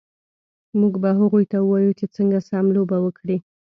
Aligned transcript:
موږ 0.79 0.93
به 1.01 1.09
هغوی 1.19 1.45
ته 1.51 1.57
ووایو 1.61 1.97
چې 1.99 2.05
څنګه 2.15 2.37
سم 2.49 2.65
لوبه 2.75 2.97
وکړي 3.01 3.37